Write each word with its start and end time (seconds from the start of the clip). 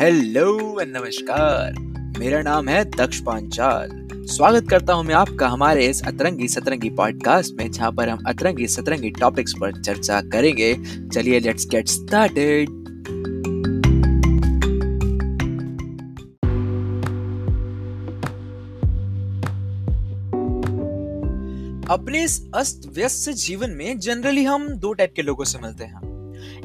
Hello 0.00 0.80
and 0.80 0.96
नमस्कार। 0.96 1.72
मेरा 2.18 2.40
नाम 2.42 2.68
है 2.68 2.84
दक्ष 2.84 3.18
पांचाल। 3.20 3.90
स्वागत 4.26 4.68
करता 4.70 4.92
हूँ 4.92 5.04
मैं 5.04 5.14
आपका 5.14 5.48
हमारे 5.48 5.86
इस 5.86 6.02
अतरंगी 6.06 6.48
सतरंगी 6.48 6.90
पॉडकास्ट 6.90 7.54
में, 7.54 7.70
जहाँ 7.70 7.92
पर 7.92 8.08
हम 8.08 8.18
अतरंगी 8.26 8.66
सतरंगी 8.66 9.10
टॉपिक्स 9.10 9.54
पर 9.60 9.82
चर्चा 9.82 10.20
करेंगे। 10.20 10.74
चलिए 11.14 11.40
लेट्स 11.40 11.66
गेट 11.66 11.88
स्टार्टेड 11.88 12.70
अपने 21.90 22.24
इस 22.24 22.50
अस्त 22.54 22.92
व्यस्त 22.94 23.30
जीवन 23.30 23.70
में 23.70 23.98
जनरली 23.98 24.44
हम 24.44 24.68
दो 24.68 24.92
टाइप 24.92 25.12
के 25.16 25.22
लोगों 25.22 25.44
से 25.44 25.58
मिलते 25.58 25.84
हैं। 25.84 26.09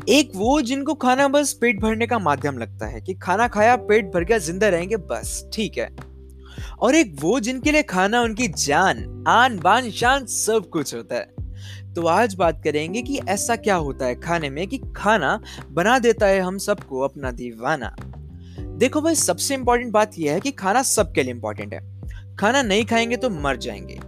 एक 0.09 0.31
वो 0.35 0.61
जिनको 0.61 0.93
खाना 0.93 1.27
बस 1.27 1.53
पेट 1.53 1.79
भरने 1.79 2.07
का 2.07 2.19
माध्यम 2.19 2.57
लगता 2.57 2.87
है 2.87 3.01
कि 3.01 3.13
खाना 3.13 3.47
खाया, 3.47 3.75
पेट 3.75 4.05
भर 4.13 4.23
गया, 4.23 4.37
ज़िंदा 4.37 4.69
रहेंगे, 4.69 4.97
बस, 4.97 5.49
ठीक 5.53 5.77
है। 5.77 5.95
और 6.79 6.95
एक 6.95 7.17
वो 7.19 7.39
जिनके 7.39 7.71
लिए 7.71 7.83
खाना, 7.83 8.21
उनकी 8.21 8.47
जान, 8.47 9.23
आन, 9.27 9.59
बान, 9.59 9.91
शान 9.91 10.25
सब 10.25 10.69
कुछ 10.69 10.95
होता 10.95 11.15
है। 11.15 11.27
तो 11.93 12.07
आज 12.07 12.35
बात 12.35 12.61
करेंगे 12.63 13.01
कि 13.01 13.19
ऐसा 13.29 13.55
क्या 13.55 13.75
होता 13.75 14.05
है 14.05 14.19
खाने 14.19 14.49
में 14.49 14.67
कि 14.67 14.81
खाना 14.95 15.41
बना 15.71 15.99
देता 15.99 16.25
है 16.25 16.39
हम 16.39 16.57
सबको 16.57 16.99
अपना 16.99 17.31
दीवाना। 17.31 17.95
देखो 18.59 19.01
भाई, 19.01 19.15
सबसे 19.15 19.53
इंपॉर्टेंट 19.53 19.91
बात 19.91 20.11
यह 20.19 20.33
है 20.33 20.39
कि 20.39 20.51
खाना 20.51 20.83
सबके 20.83 21.23
लिए 21.23 21.33
इंपॉर्टेंट 21.33 21.73
है। 21.73 22.01
खाना 22.35 22.61
नहीं 22.61 22.85
खाएँगे 22.85 23.17
तो 23.17 23.29
मर 23.29 23.57
जाएँगे। 23.57 23.99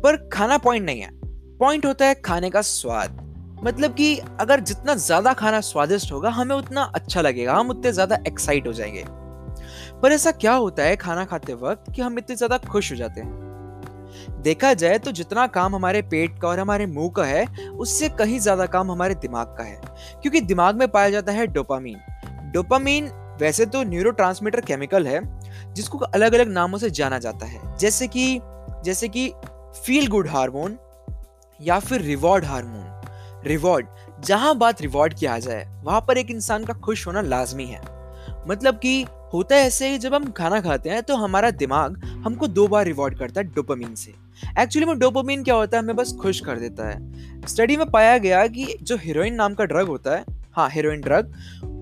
पर 0.00 0.28
खाना 0.28 0.58
पॉइंट 0.58 0.86
नहीं 0.86 1.00
है। 1.00 1.10
पॉइंट 1.58 1.86
होता 1.86 2.06
है 2.06 2.14
खाने 2.14 2.50
का 2.50 2.62
स्वाद। 2.62 3.29
मतलब 3.64 3.94
कि 3.94 4.16
अगर 4.40 4.60
जितना 4.60 4.94
ज़्यादा 4.94 5.32
खाना 5.32 5.60
स्वादिष्ट 5.60 6.12
होगा, 6.12 6.30
हमें 6.30 6.56
उतना 6.56 6.82
अच्छा 6.94 7.20
लगेगा। 7.20 7.54
हम 7.54 7.70
उतने 7.70 7.92
ज़्यादा 7.92 8.18
एक्साइट 8.26 8.66
हो 8.66 8.72
जाएँगे। 8.72 9.04
पर 10.02 10.12
ऐसा 10.12 10.30
क्या 10.30 10.52
होता 10.52 10.82
है 10.82 10.96
खाना 10.96 11.24
खाते 11.24 11.54
वक्त 11.54 11.92
कि 11.92 12.02
हम 12.02 12.18
इतने 12.18 12.36
ज़्यादा 12.36 12.58
खुश 12.58 12.90
हो 12.92 12.96
जाते 12.96 13.20
हैं? 13.20 13.48
देखा 14.42 14.72
जाए 14.74 14.98
तो 14.98 15.12
जितना 15.12 15.46
काम 15.46 15.74
हमारे 15.74 16.02
पेट 16.02 16.38
का 16.40 16.48
और 16.48 16.58
हमारे 16.58 16.86
मुँह 16.86 17.10
का 17.16 17.24
है, 17.24 17.46
उससे 17.68 18.08
कहीं 18.08 18.38
ज़्यादा 18.38 18.66
काम 18.66 18.90
हमारे 18.90 19.14
दिमाग 19.14 19.54
का 19.58 19.64
है। 19.64 19.80
क्योंकि 20.22 20.40
दिमाग 20.40 20.76
में 20.76 20.88
पाया 20.88 21.10
जाता 21.10 21.32
है 21.32 21.46
डोपामीन 21.46 21.98
डोपामीन 22.52 23.10
वैसे 23.40 23.66
तो 23.66 23.82
न्यूरो 23.82 24.12
केमिकल 24.60 25.06
है, 25.06 25.20
जिसको 25.74 25.98
अलग 25.98 26.34
अलग 26.34 26.48
नामों 26.48 26.78
से 26.78 26.90
जाना 26.90 27.18
जाता 27.18 27.46
है। 27.46 27.76
जैसे 27.78 28.06
कि 28.06 28.40
जैसे 28.84 29.08
कि 29.08 29.28
फील 29.86 30.08
गुड 30.08 30.28
हार्मोन 30.28 30.78
या 31.60 31.78
फिर 31.78 32.00
रिवॉर्ड 32.00 32.44
हार्मोन 32.44 32.99
रिवॉर्ड 33.44 33.86
जहाँ 34.24 34.54
बात 34.58 34.82
रिवॉर्ड 34.82 35.14
की 35.14 35.26
आ 35.26 35.38
जाए, 35.38 35.66
वहाँ 35.84 36.00
पर 36.00 36.18
एक 36.18 36.30
इंसान 36.30 36.64
का 36.64 36.74
खुश 36.74 37.06
होना 37.06 37.20
लाजमी 37.20 37.64
है। 37.64 37.80
मतलब 38.48 38.74
कि 38.74 39.02
होता 39.32 39.56
है 39.56 39.66
ऐसे 39.66 39.88
ही 39.88 39.98
जब 39.98 40.14
हम 40.14 40.30
खाना 40.30 40.60
खाते 40.60 40.90
हैं 40.90 41.02
तो 41.02 41.16
हमारा 41.16 41.50
दिमाग 41.50 41.98
हमको 42.24 42.46
दो 42.46 42.66
बार 42.68 42.84
रिवॉर्ड 42.84 43.18
करता 43.18 43.40
है 43.40 43.46
डोपामीन 43.46 43.94
से। 43.94 44.14
एक्चुअली 44.58 44.86
में 44.86 44.98
डोपामीन 44.98 45.42
क्या 45.44 45.54
होता 45.54 45.76
है? 45.76 45.82
हमें 45.82 45.96
बस 45.96 46.12
खुश 46.12 46.40
कर 46.40 46.58
देता 46.58 46.88
है। 46.88 47.46
स्टडी 47.46 47.76
में 47.76 47.90
पाया 47.90 48.18
गया 48.18 48.46
कि 48.46 48.66
जो 48.82 48.96
हीरोइन 48.96 49.34
नाम 49.34 49.54
का 49.54 49.64
ड्रग 49.64 49.86
होता 49.86 50.16
है 50.16 50.24
हाँ 50.52 50.68
हीरोइन 50.70 51.00
ड्रग 51.00 51.32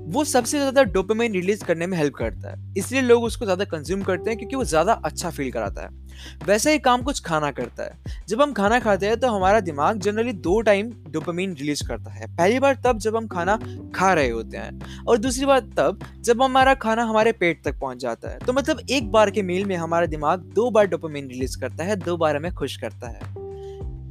वो 0.09 0.23
सबसे 0.25 0.59
ज़्यादा 0.59 0.83
डोपामाइन 0.85 1.33
रिलीज़ 1.33 1.65
करने 1.65 1.87
में 1.87 1.97
हेल्प 1.99 2.15
करता 2.15 2.51
है। 2.51 2.75
इसलिए 2.77 3.01
लोग 3.03 3.25
उसको 3.25 3.45
ज़्यादा 3.45 3.65
कंज्यूम 3.65 4.03
करते 4.03 4.31
हैं 4.31 4.39
क्योंकि 4.39 4.57
वो 4.57 4.65
ज़्यादा 4.65 4.93
अच्छा 5.05 5.31
फील 5.31 5.51
कराता 5.53 5.83
है। 5.83 6.47
वैसा 6.47 6.71
ही 6.71 6.79
काम 6.79 7.03
कुछ 7.03 7.21
खाना 7.25 7.51
करता 7.51 7.85
है। 7.85 8.25
जब 8.29 8.43
हम 8.43 8.53
खाना 8.53 8.79
खाते 8.81 9.07
हैं 9.07 9.19
तो 9.21 9.29
हमारा 9.29 9.61
दिमाग 9.61 9.99
जनरली 9.99 10.33
दो 10.33 10.61
टाइम 10.61 10.93
डोपामीन 11.09 11.55
रिलीज़ 11.55 11.87
करता 11.89 12.11
है। 12.11 12.27
पहली 12.37 12.59
बार 12.59 12.79
तब 12.85 12.99
जब 12.99 13.17
हम 13.17 13.27
खाना 13.27 13.59
खा 13.95 14.13
रहे 14.13 14.29
होते 14.29 14.57
हैं 14.57 15.05
और 15.05 15.19
दूसरी 15.19 15.47
बार 15.47 15.61
तब 15.77 16.07
जब 16.21 16.43
हमारा 16.43 16.75
खाना 16.77 17.05
हमारे 17.05 17.33
पेट 17.33 17.63
तक 17.65 17.79
पहुँच 17.81 17.99
जाता 17.99 18.31
है। 18.31 18.39
तो 18.39 18.53
मतलब 18.53 18.81
एक 18.91 19.11
बार 19.13 19.31
के 19.31 19.43
मील 19.43 19.65
में 19.65 19.77
हमारा 19.77 20.07
दिमाग 20.07 20.51
दो 20.55 20.71
बार 20.71 20.87
डोपामीन 20.87 21.29
रिलीज़ 21.29 21.59
करता 21.61 21.85
है, 21.85 21.97
दो 21.97 22.17
बार 22.17 22.37
हमें 22.37 22.53
खुश 22.53 22.77
करता 22.77 23.09
है। 23.09 23.48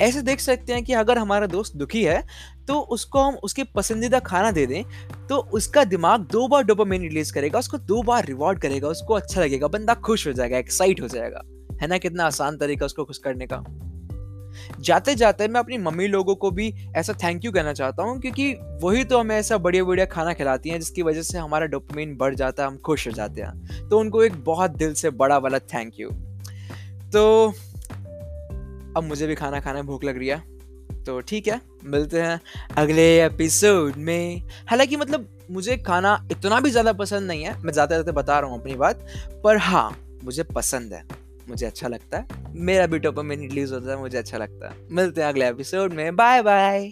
ऐसे 0.02 0.22
देख 0.22 0.40
सकते 0.40 0.74
हैं 0.74 0.84
कि 0.84 0.94
अगर 0.94 1.18
हमारा 1.18 1.48
दोस्त 1.48 1.76
दुखी 1.76 2.04
है 2.04 2.22
तो 2.68 2.80
उसको 2.80 3.22
हम 3.22 3.36
उसके 3.44 3.64
पसंदीदा 3.76 4.20
खाना 4.20 4.52
दे 4.52 4.66
दें 4.66 4.84
तो 5.28 5.38
उसका 5.54 5.84
दिमाग 5.84 6.28
दो 6.32 6.48
बार 6.48 6.64
डोपामिन 6.64 7.02
रिलीज़ 7.02 7.34
करेगा, 7.34 7.60
उसको 7.60 7.78
दो 7.78 8.02
बार 8.04 8.26
रिवॉर्ड 8.26 8.60
करेगा, 8.60 8.88
उसको 8.88 9.14
अच्छा 9.14 9.42
लगेगा, 9.42 9.68
बंदा 9.68 9.94
खुश 9.96 10.28
हो 10.28 10.34
जाएगा 10.34 10.58
एक्साइट 10.58 11.02
हो 11.02 11.08
जाएगा। 11.08 11.42
है 11.82 11.88
ना 11.88 11.98
कितना 11.98 12.26
आसान 12.26 12.58
तरीका 12.58 12.86
उसको 12.86 13.04
खुश 13.06 13.18
करने 13.18 13.48
का? 13.48 13.64
जाते 14.80 15.14
जाते 15.16 15.48
मैं 15.48 15.60
अपनी 15.60 15.78
मम्मी 15.78 16.08
लोगों 16.08 16.36
को 16.36 16.52
भी 16.52 16.74
ऐसा 16.96 17.14
थैंक 17.14 17.46
यू 17.46 17.52
कहना 17.52 17.74
चाहता 17.74 18.04
हूँ, 18.04 18.20
क्योंकि 18.22 18.54
वही 18.84 19.04
तो 19.04 19.20
हमें 19.20 19.36
ऐसा 19.36 19.58
बढ़िया 19.58 19.84
बढ़िया 19.84 20.06
खाना 20.06 20.34
खिलाती 20.34 20.70
हैं, 20.70 20.80
जिसकी 20.80 21.02
वजह 21.02 21.22
से 21.22 21.38
हमारा 21.38 21.66
डोपामिन 21.66 22.16
बढ़ 22.18 22.36
जाता 22.36 22.64
है, 22.64 22.70
हम 22.70 22.78
खुश 22.78 23.08
हो 23.08 23.12
जाते 23.12 23.42
हैं। 23.42 23.90
तो 23.90 24.00
उनको 24.00 24.24
एक 24.24 24.44
बहुत 24.44 24.72
दिल 24.72 24.94
से 24.94 25.10
बड़ा 25.12 25.38
वाला 25.38 25.60
थैंक 25.60 26.00
यू 26.00 26.10
तो 27.08 27.54
अब 28.98 29.04
मुझे 29.04 29.28
भी 29.28 29.36
खाना 29.36 29.60
खाने 29.60 29.82
भूख 29.84 30.04
लग 30.04 30.18
रही 30.18 30.28
है। 30.28 30.44
तो 31.06 31.20
ठीक 31.22 31.48
है, 31.48 31.60
मिलते 31.86 32.22
हैं 32.22 32.40
अगले 32.78 33.06
एपिसोड 33.26 33.96
में। 33.98 34.42
हालाँकि 34.70 34.98
मतलब 34.98 35.28
मुझे 35.52 35.78
खाना 35.80 36.18
इतना 36.32 36.60
भी 36.60 36.70
ज़्यादा 36.72 36.94
पसंद 36.96 37.28
नहीं 37.28 37.44
है, 37.44 37.58
मैं 37.58 37.74
ज़्यादा 37.74 37.96
ज़्यादा 37.96 38.12
बता 38.12 38.40
रहा 38.40 38.50
हूँ 38.50 38.60
अपनी 38.62 38.76
बात, 38.76 39.06
पर 39.44 39.58
हाँ 39.60 39.90
मुझे 40.24 40.44
पसंद 40.46 40.94
है, 40.94 41.04
मुझे 41.50 41.66
अच्छा 41.66 41.88
लगता 41.88 42.18
है। 42.18 42.54
मेरा 42.56 42.86
भी 42.86 43.00
टोपामिन 43.00 43.42
रिलीज़ 43.42 43.74
होता 43.74 43.92
है, 43.92 43.98
मुझे 43.98 44.18
अच्छा 44.18 44.38
लगता 44.38 44.70
है। 44.70 44.88
मिलते 44.92 45.22
हैं 45.22 45.28
अगले 45.28 45.50
एपिसोड 45.50 45.94
में। 45.94 46.16
Bye 46.16 46.42
bye 46.44 46.92